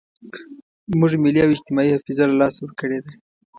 موږ 0.99 1.11
ملي 1.23 1.41
او 1.43 1.51
اجتماعي 1.55 1.89
حافظه 1.95 2.23
له 2.29 2.35
لاسه 2.41 2.59
ورکړې 2.61 2.99
ده. 3.03 3.11